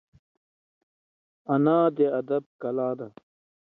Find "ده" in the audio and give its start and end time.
2.99-3.07